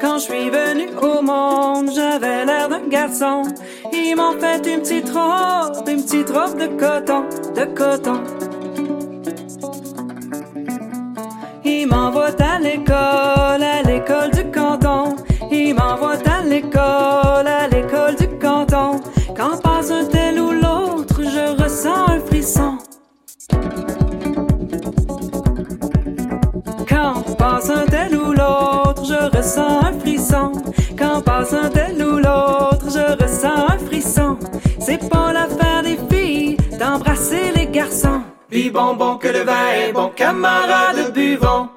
Quand 0.00 0.18
je 0.18 0.24
suis 0.24 0.50
venu 0.50 0.88
au 1.00 1.22
monde, 1.22 1.90
j'avais 1.94 2.44
l'air 2.44 2.68
d'un 2.68 2.88
garçon. 2.88 3.42
Ils 3.92 4.16
m'ont 4.16 4.32
fait 4.32 4.66
une 4.66 4.80
petite 4.80 5.10
robe, 5.10 5.88
une 5.88 6.02
petite 6.02 6.28
robe 6.30 6.58
de 6.58 6.66
coton, 6.66 7.22
de 7.54 7.64
coton. 7.66 8.20
Ils 11.64 11.86
m'envoient 11.86 12.42
à 12.42 12.58
l'école, 12.58 13.62
à 13.62 13.82
l'école 13.84 14.30
du 14.32 14.50
canton. 14.50 15.14
Ils 15.52 15.72
m'envoient 15.72 16.28
à 16.28 16.42
l'école, 16.42 17.46
à 17.46 17.68
l'école 17.70 18.16
du 18.16 18.26
canton. 18.38 19.00
Quand 19.36 19.62
passe 19.62 19.92
ressens 29.38 29.84
un 29.84 29.98
frisson. 30.00 30.52
Quand 30.98 31.22
passe 31.22 31.52
un 31.52 31.68
tel 31.70 32.02
ou 32.02 32.18
l'autre, 32.18 32.86
je 32.86 33.22
ressens 33.22 33.68
un 33.68 33.78
frisson. 33.86 34.36
C'est 34.80 35.08
pas 35.08 35.32
l'affaire 35.32 35.82
des 35.82 35.98
filles 36.10 36.56
d'embrasser 36.78 37.52
les 37.54 37.66
garçons. 37.66 38.22
Puis 38.50 38.70
bonbon 38.70 39.16
que 39.16 39.28
le 39.28 39.44
vin 39.44 39.68
est 39.76 39.92
bon, 39.92 40.10
camarade 40.14 41.12
buvons. 41.14 41.68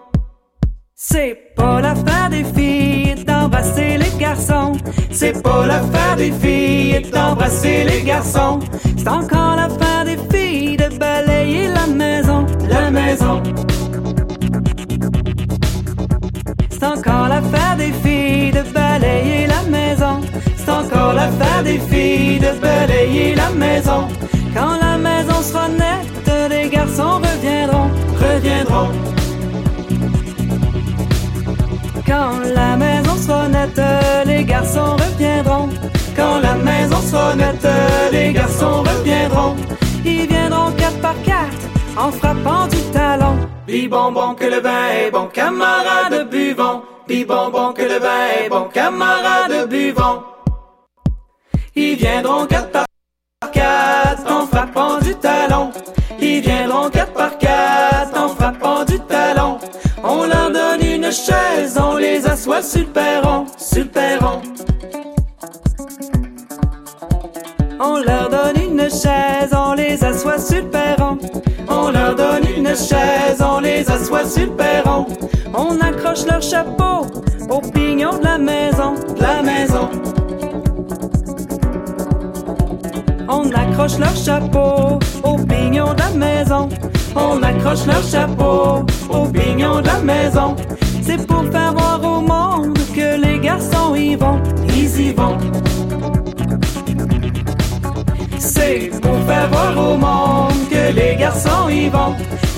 C'est 0.95 1.53
pas 1.55 1.81
l'affaire 1.81 2.29
des 2.29 2.43
filles 2.43 3.23
d'embrasser 3.25 3.97
les 3.97 4.17
garçons. 4.19 4.73
C'est 5.11 5.41
pas 5.43 5.65
l'affaire 5.67 6.15
des 6.15 6.31
filles 6.31 7.09
d'embrasser 7.11 7.83
les 7.83 8.01
garçons. 8.03 8.59
C'est 8.97 9.07
encore 9.07 9.55
l'affaire 9.55 10.05
des 10.05 10.17
filles 10.31 10.77
de 10.77 10.97
balayer 10.97 11.67
la 11.67 11.87
maison, 11.87 12.45
la 12.69 12.89
maison. 12.89 13.41
Encore 17.01 17.27
l'affaire 17.29 17.75
des 17.77 17.91
filles 18.03 18.51
de 18.51 18.61
balayer 18.71 19.47
la 19.47 19.63
maison. 19.63 20.21
C'est 20.55 20.69
encore 20.69 21.13
l'affaire 21.13 21.63
des 21.63 21.79
filles 21.79 22.39
de 22.39 22.51
balayer 22.59 23.33
la 23.35 23.49
maison. 23.49 24.07
Quand 24.53 24.77
la 24.79 24.97
maison 24.97 25.41
sera 25.41 25.67
nette, 25.67 26.31
les 26.49 26.69
garçons 26.69 27.19
reviendront, 27.27 27.89
reviendront. 28.19 28.91
Quand 32.05 32.39
la 32.53 32.75
maison 32.77 33.15
sera 33.15 33.47
nette, 33.47 33.81
les 34.25 34.43
garçons 34.43 34.95
reviendront. 35.03 35.69
Quand 36.15 36.39
la 36.39 36.55
maison 36.55 37.01
sera 37.01 37.35
nette, 37.35 37.67
les 38.11 38.31
garçons 38.33 38.83
reviendront. 38.83 39.55
Ils 40.05 40.27
viendront 40.27 40.71
quatre 40.77 40.99
par 40.99 41.15
quatre 41.23 41.63
en 41.97 42.11
frappant 42.11 42.67
du 42.67 42.81
talon. 42.93 43.37
Bi 43.65 43.87
bonbon 43.87 44.35
que 44.35 44.45
le 44.45 44.59
vin 44.59 44.89
est 44.99 45.11
bon, 45.11 45.27
camarade 45.27 46.27
buvons. 46.29 46.90
Bi 47.11 47.25
bonbon 47.25 47.73
que 47.73 47.81
le 47.81 47.99
vin 47.99 48.25
est 48.39 48.47
bon, 48.47 48.69
camarade 48.69 49.67
buvons. 49.67 50.23
Ils 51.75 51.95
viendront 51.97 52.45
quatre 52.45 52.71
par 52.71 52.85
quatre 53.51 54.31
en 54.31 54.47
frappant 54.47 54.97
du 54.99 55.13
talon. 55.15 55.71
Ils 56.21 56.39
viendront 56.39 56.89
quatre 56.89 57.11
par 57.11 57.37
quatre 57.37 58.17
en 58.17 58.29
frappant 58.29 58.85
du 58.85 58.97
talon. 59.01 59.59
On 60.01 60.23
leur 60.23 60.51
donne 60.51 60.85
une 60.85 61.11
chaise, 61.11 61.77
on 61.77 61.97
les 61.97 62.25
assoit 62.25 62.61
sur 62.61 62.79
le 62.79 62.87
perron, 62.87 63.45
sur 63.57 63.83
le. 63.83 64.41
On 67.83 67.95
leur 67.95 68.29
donne 68.29 68.61
une 68.61 68.89
chaise, 68.91 69.51
on 69.57 69.73
les 69.73 70.03
assoit 70.03 70.37
sur 70.37 70.69
perron. 70.69 71.17
On 71.67 71.89
leur 71.89 72.15
donne 72.15 72.43
une 72.55 72.67
chaise, 72.67 73.41
on 73.41 73.59
les 73.59 73.89
assoit 73.89 74.23
sur 74.23 74.55
perron. 74.55 75.07
On 75.55 75.79
accroche 75.79 76.23
leur 76.27 76.43
chapeau 76.43 77.07
au 77.49 77.59
pignon 77.59 78.19
de 78.19 78.23
la 78.23 78.37
maison, 78.37 78.93
la 79.19 79.41
maison. 79.41 79.89
On 83.27 83.49
accroche 83.51 83.97
leur 83.97 84.15
chapeau 84.15 84.99
au 85.23 85.37
pignon 85.37 85.95
de 85.95 85.99
la 85.99 86.09
maison. 86.11 86.69
On 87.15 87.41
accroche 87.41 87.87
leur 87.87 88.03
chapeau 88.03 88.85
au 89.09 89.25
pignon 89.25 89.81
de 89.81 89.87
la 89.87 89.99
maison. 90.01 90.55
C'est 91.01 91.25
pour 91.25 91.43
faire 91.45 91.73
voir 91.73 91.99
au 92.03 92.21
monde 92.21 92.77
que 92.95 93.19
les 93.19 93.39
garçons 93.39 93.95
y 93.95 94.15
vont, 94.15 94.39
ils 94.67 95.01
y 95.01 95.13
vont. 95.13 95.35
Faire 99.31 99.49
voir 99.49 99.73
au 99.77 99.97
monde 99.97 100.69
que 100.69 100.83
les 100.99 101.15
garçons 101.15 101.69
y 101.69 101.87
vont. 101.89 102.13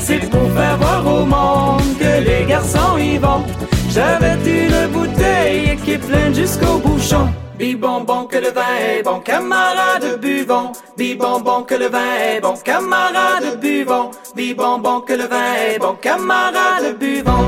C'est 0.05 0.25
pour 0.31 0.47
faire 0.57 0.77
voir 0.77 1.01
au 1.05 1.25
monde 1.25 1.91
que 1.99 2.13
les 2.27 2.45
garçons 2.45 2.97
y 2.97 3.17
vont. 3.17 3.43
J'avais 3.89 4.37
une 4.61 4.87
bouteille 4.91 5.77
qui 5.83 5.91
est 5.93 6.03
pleine 6.09 6.33
jusqu'au 6.33 6.77
bouchon. 6.85 7.27
Bi 7.57 7.75
bonbon 7.75 8.23
que 8.31 8.37
le 8.37 8.51
vin 8.57 8.75
est 8.89 9.03
bon, 9.03 9.19
camarade 9.19 10.19
buvons. 10.19 10.71
Bi 10.97 11.13
bonbon 11.15 11.61
que 11.69 11.75
le 11.75 11.87
vin 11.95 12.11
est 12.29 12.41
bon, 12.41 12.55
camarade 12.69 13.59
buvons. 13.61 14.09
Bi 14.35 14.55
bonbon 14.55 15.01
que 15.01 15.13
le 15.13 15.27
vin 15.33 15.53
est 15.67 15.79
bon, 15.79 15.95
camarade 16.01 16.97
buvons. 16.99 17.47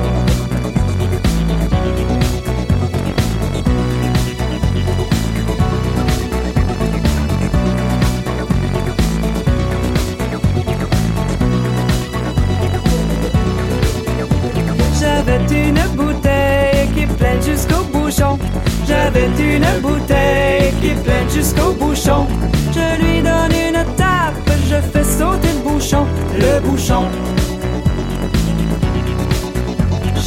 Une 19.55 19.81
bouteille 19.81 20.73
qui 20.81 20.87
est 20.87 21.29
jusqu'au 21.33 21.71
bouchon. 21.73 22.27
Je 22.73 23.01
lui 23.01 23.21
donne 23.21 23.53
une 23.67 23.83
tape, 23.95 24.35
je 24.69 24.75
fais 24.91 25.03
sauter 25.03 25.47
le 25.53 25.69
bouchon, 25.69 26.05
le 26.33 26.59
bouchon. 26.59 27.03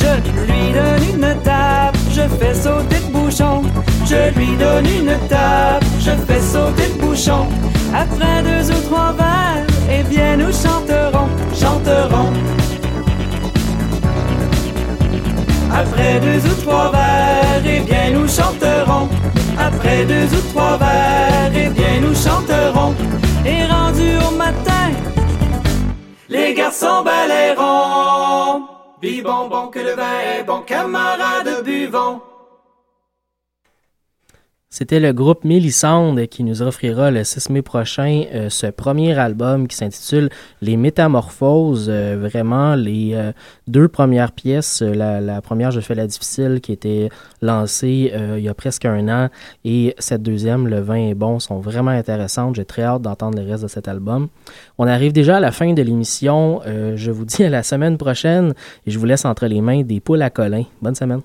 Je 0.00 0.12
lui 0.40 0.72
donne 0.72 1.14
une 1.14 1.42
tape, 1.42 1.96
je 2.10 2.22
fais 2.38 2.54
sauter 2.54 2.96
le 3.06 3.12
bouchon. 3.12 3.62
Je 4.06 4.38
lui 4.38 4.56
donne 4.56 4.86
une 4.86 5.28
tape, 5.28 5.84
je 6.00 6.12
fais 6.26 6.40
sauter 6.40 6.88
le 6.94 7.06
bouchon. 7.06 7.46
Après 7.94 8.42
deux 8.42 8.70
ou 8.70 8.80
trois 8.88 9.12
verres, 9.12 9.66
eh 9.90 10.02
bien 10.04 10.36
nous 10.36 10.52
chanterons, 10.52 11.28
chanterons. 11.54 12.57
Après 15.72 16.20
deux 16.20 16.44
ou 16.50 16.54
trois 16.62 16.90
verres, 16.90 17.62
eh 17.64 17.80
bien 17.80 18.10
nous 18.12 18.28
chanterons. 18.28 19.08
Après 19.58 20.04
deux 20.04 20.26
ou 20.36 20.40
trois 20.52 20.76
verres, 20.78 21.52
eh 21.54 21.68
bien 21.68 22.00
nous 22.00 22.14
chanterons. 22.14 22.94
Et 23.44 23.64
rendu 23.66 24.16
au 24.26 24.34
matin, 24.36 24.90
les 26.28 26.54
garçons 26.54 27.02
balayeront. 27.04 28.62
Bi 29.00 29.22
bonbon 29.22 29.68
que 29.68 29.78
le 29.78 29.94
vin 29.94 30.18
est 30.38 30.42
bon, 30.44 30.60
camarades 30.62 31.62
buvons. 31.64 32.20
C'était 34.70 35.00
le 35.00 35.14
groupe 35.14 35.44
Mélissande 35.44 36.26
qui 36.26 36.44
nous 36.44 36.60
offrira 36.60 37.10
le 37.10 37.24
6 37.24 37.48
mai 37.48 37.62
prochain 37.62 38.24
euh, 38.34 38.50
ce 38.50 38.66
premier 38.66 39.18
album 39.18 39.66
qui 39.66 39.74
s'intitule 39.74 40.28
Les 40.60 40.76
Métamorphoses. 40.76 41.88
Euh, 41.88 42.18
vraiment, 42.20 42.74
les 42.74 43.12
euh, 43.14 43.32
deux 43.66 43.88
premières 43.88 44.30
pièces, 44.30 44.82
la, 44.82 45.40
première, 45.40 45.70
Je 45.70 45.80
fais 45.80 45.94
la 45.94 46.06
difficile, 46.06 46.60
qui 46.60 46.72
était 46.72 47.08
lancée 47.40 48.12
il 48.36 48.42
y 48.42 48.48
a 48.50 48.52
presque 48.52 48.84
un 48.84 49.08
an, 49.08 49.30
et 49.64 49.94
cette 49.98 50.22
deuxième, 50.22 50.68
Le 50.68 50.80
vin 50.80 51.08
est 51.08 51.14
bon, 51.14 51.38
sont 51.38 51.60
vraiment 51.60 51.90
intéressantes. 51.90 52.56
J'ai 52.56 52.66
très 52.66 52.82
hâte 52.82 53.00
d'entendre 53.00 53.40
le 53.40 53.50
reste 53.50 53.62
de 53.62 53.68
cet 53.68 53.88
album. 53.88 54.28
On 54.76 54.86
arrive 54.86 55.12
déjà 55.12 55.38
à 55.38 55.40
la 55.40 55.50
fin 55.50 55.72
de 55.72 55.80
l'émission. 55.80 56.60
Je 56.66 57.10
vous 57.10 57.24
dis 57.24 57.42
à 57.42 57.48
la 57.48 57.62
semaine 57.62 57.96
prochaine 57.96 58.52
et 58.86 58.90
je 58.90 58.98
vous 58.98 59.06
laisse 59.06 59.24
entre 59.24 59.46
les 59.46 59.62
mains 59.62 59.82
des 59.82 60.00
poules 60.00 60.20
à 60.20 60.28
Colin. 60.28 60.64
Bonne 60.82 60.94
semaine. 60.94 61.22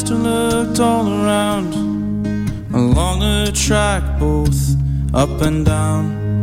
Station 0.00 0.14
master 0.14 0.14
looked 0.14 0.80
all 0.80 1.08
around 1.08 1.74
along 2.74 3.20
the 3.20 3.52
track, 3.52 4.02
both 4.18 4.76
up 5.14 5.42
and 5.42 5.66
down. 5.66 6.42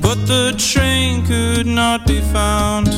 But 0.00 0.26
the 0.26 0.54
train 0.56 1.24
could 1.26 1.66
not 1.66 2.06
be 2.06 2.20
found. 2.32 2.88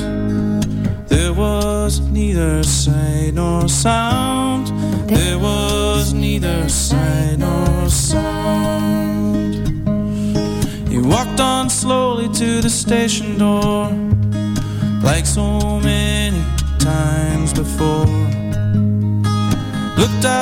There 1.08 1.32
was 1.32 2.00
neither 2.00 2.62
sight 2.62 3.34
nor 3.34 3.68
sound. 3.68 4.66
There 5.08 5.38
was 5.38 6.12
neither 6.12 6.68
sight 6.68 7.38
nor 7.38 7.88
sound. 7.88 9.66
He 10.88 10.98
walked 10.98 11.40
on 11.40 11.70
slowly 11.70 12.28
to 12.34 12.60
the 12.60 12.70
station 12.70 13.38
door, 13.38 13.90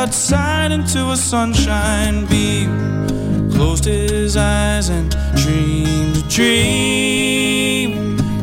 outside 0.04 0.70
into 0.70 1.12
a 1.12 1.16
sunshine 1.16 2.26
beam, 2.26 3.08
closed 3.50 3.86
his 3.86 4.36
eyes 4.36 4.90
and 4.90 5.16
dreamed 5.34 6.18
a 6.18 6.22
dream. 6.28 7.90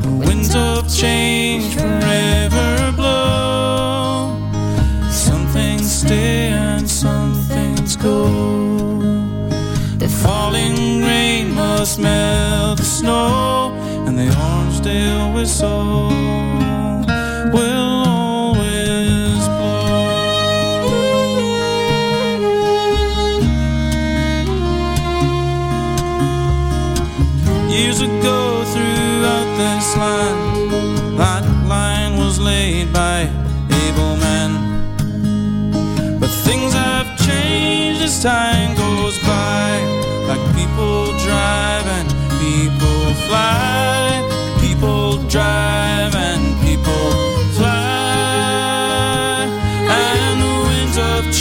The 0.01 0.12
winds 0.26 0.55
of 0.55 0.91
change 0.91 1.76
forever 1.76 2.91
blow. 2.95 4.36
Some 5.12 5.45
things 5.49 5.88
stay 6.03 6.47
and 6.47 6.89
some 6.89 7.36
things 7.43 7.95
go. 7.95 8.26
The 9.99 10.09
falling 10.24 11.03
rain 11.03 11.53
must 11.53 11.99
melt 11.99 12.80
the 12.80 12.84
snow, 12.84 13.72
and 14.07 14.18
the 14.18 14.30
Orange 14.49 15.36
whistle 15.36 16.40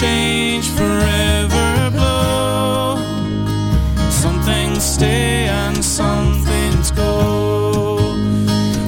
change 0.01 0.67
forever 0.71 1.91
blow. 1.91 2.97
Some 4.09 4.41
things 4.43 4.83
stay 4.83 5.47
and 5.49 5.85
some 5.85 6.43
things 6.43 6.91
go. 6.91 7.99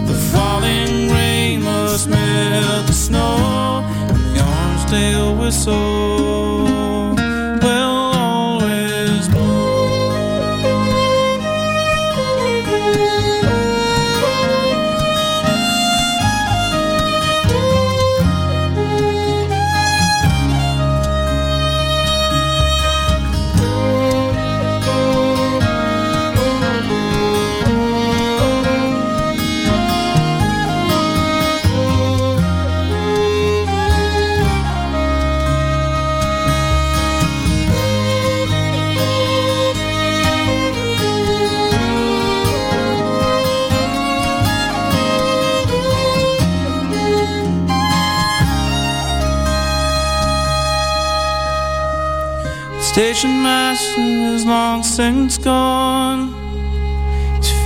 The 0.09 0.19
falling 0.33 1.11
rain 1.11 1.63
must 1.65 2.09
melt 2.09 2.87
the 2.87 2.95
snow, 2.95 3.85
and 4.09 4.21
the 4.35 4.41
Armsdale 4.41 5.39
whistle 5.39 5.92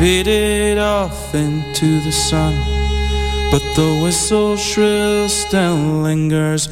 faded 0.06 0.78
off 0.78 1.34
into 1.34 1.98
the 2.02 2.12
sun. 2.12 2.54
But 3.50 3.64
the 3.74 4.00
whistle 4.04 4.56
shrill 4.56 5.28
still 5.28 5.74
lingers 5.74 6.68